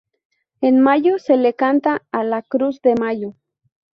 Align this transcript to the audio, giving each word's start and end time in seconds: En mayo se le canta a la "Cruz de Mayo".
En 0.61 0.79
mayo 0.79 1.19
se 1.19 1.37
le 1.37 1.53
canta 1.53 2.01
a 2.11 2.23
la 2.23 2.41
"Cruz 2.41 2.81
de 2.81 2.95
Mayo". 2.95 3.35